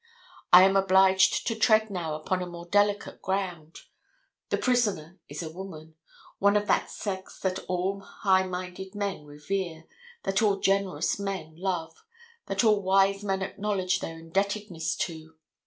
[0.51, 3.81] I am obliged to tread now upon a more delicate ground.
[4.49, 5.93] The prisoner is a woman,
[6.39, 9.83] one of that sex that all high minded men revere,
[10.23, 12.03] that all generous men love,
[12.47, 15.35] that all wise men acknowledge their indebtedness to.